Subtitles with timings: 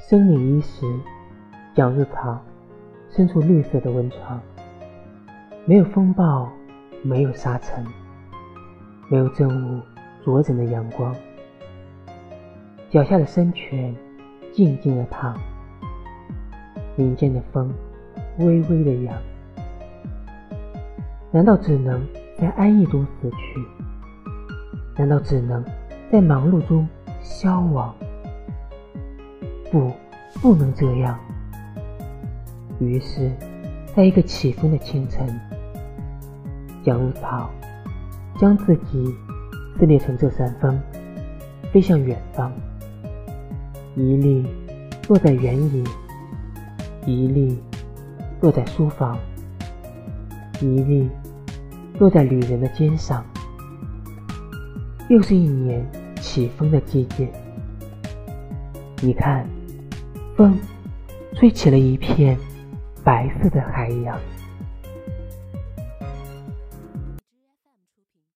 [0.00, 0.86] 生命伊始，
[1.76, 2.40] 向日草
[3.10, 4.40] 伸出绿色的温床，
[5.66, 6.50] 没有风暴，
[7.02, 7.84] 没有沙尘，
[9.10, 9.82] 没有正午
[10.24, 11.14] 灼人的阳光。
[12.88, 13.94] 脚下的深泉
[14.50, 15.36] 静静的淌，
[16.96, 17.70] 林间的风
[18.38, 19.14] 微微的扬。
[21.30, 22.04] 难道只能
[22.38, 23.36] 在安逸中死去？
[24.96, 25.62] 难道只能
[26.10, 26.88] 在忙碌中
[27.20, 27.94] 消亡？
[29.70, 29.92] 不，
[30.42, 31.18] 不能这样。
[32.80, 33.30] 于是，
[33.94, 35.28] 在一个起风的清晨，
[36.84, 37.48] 向日草
[38.38, 39.14] 将自己
[39.78, 40.80] 撕裂成这扇风，
[41.72, 42.50] 飞向远方。
[43.94, 44.44] 一粒
[45.08, 45.84] 落在原野，
[47.06, 47.62] 一粒
[48.40, 49.16] 落在书房，
[50.60, 51.08] 一粒
[51.98, 53.24] 落在旅人的肩上。
[55.08, 55.84] 又是一年
[56.16, 57.28] 起风的季节，
[59.02, 59.46] 你看。
[60.40, 60.58] 风
[61.34, 62.34] 吹起了一片
[63.04, 64.18] 白色的海洋。